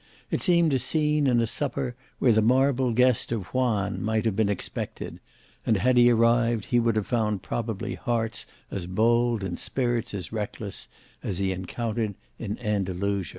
[0.31, 4.35] It seemed a scene and a supper where the marble guest of Juan might have
[4.35, 5.19] been expected,
[5.63, 10.31] and had he arrived, he would have found probably hearts as bold and spirits as
[10.33, 10.89] reckless
[11.21, 13.29] as he encountered in Andalusia.